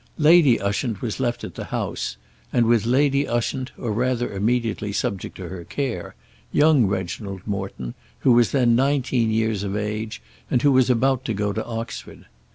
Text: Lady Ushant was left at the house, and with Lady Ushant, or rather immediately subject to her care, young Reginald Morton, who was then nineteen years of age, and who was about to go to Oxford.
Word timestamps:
Lady 0.17 0.59
Ushant 0.59 0.99
was 1.03 1.19
left 1.19 1.43
at 1.43 1.53
the 1.53 1.65
house, 1.65 2.17
and 2.51 2.65
with 2.65 2.87
Lady 2.87 3.27
Ushant, 3.27 3.71
or 3.77 3.91
rather 3.93 4.33
immediately 4.33 4.91
subject 4.91 5.35
to 5.37 5.47
her 5.49 5.63
care, 5.63 6.15
young 6.51 6.87
Reginald 6.87 7.43
Morton, 7.45 7.93
who 8.21 8.31
was 8.31 8.49
then 8.51 8.75
nineteen 8.75 9.29
years 9.29 9.61
of 9.61 9.75
age, 9.77 10.19
and 10.49 10.63
who 10.63 10.71
was 10.71 10.89
about 10.89 11.23
to 11.25 11.35
go 11.35 11.53
to 11.53 11.63
Oxford. 11.63 12.25